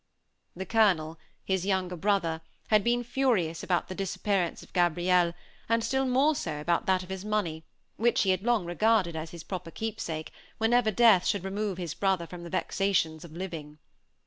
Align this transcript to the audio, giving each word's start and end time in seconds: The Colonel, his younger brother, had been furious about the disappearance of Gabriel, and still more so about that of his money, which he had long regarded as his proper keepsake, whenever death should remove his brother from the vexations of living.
The 0.55 0.65
Colonel, 0.65 1.19
his 1.45 1.63
younger 1.63 1.95
brother, 1.95 2.41
had 2.69 2.83
been 2.83 3.03
furious 3.03 3.61
about 3.61 3.87
the 3.87 3.93
disappearance 3.93 4.63
of 4.63 4.73
Gabriel, 4.73 5.33
and 5.69 5.83
still 5.83 6.05
more 6.07 6.33
so 6.33 6.59
about 6.59 6.87
that 6.87 7.03
of 7.03 7.09
his 7.09 7.23
money, 7.23 7.65
which 7.97 8.23
he 8.23 8.31
had 8.31 8.41
long 8.41 8.65
regarded 8.65 9.15
as 9.15 9.29
his 9.29 9.43
proper 9.43 9.69
keepsake, 9.69 10.31
whenever 10.57 10.89
death 10.89 11.27
should 11.27 11.43
remove 11.43 11.77
his 11.77 11.93
brother 11.93 12.25
from 12.25 12.41
the 12.41 12.49
vexations 12.49 13.23
of 13.23 13.33
living. 13.33 13.77